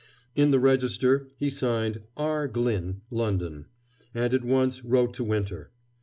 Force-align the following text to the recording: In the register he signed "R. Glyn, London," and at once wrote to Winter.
In 0.35 0.49
the 0.49 0.57
register 0.59 1.27
he 1.37 1.51
signed 1.51 2.01
"R. 2.17 2.47
Glyn, 2.47 3.01
London," 3.11 3.67
and 4.15 4.33
at 4.33 4.43
once 4.43 4.83
wrote 4.83 5.13
to 5.13 5.23
Winter. 5.23 5.69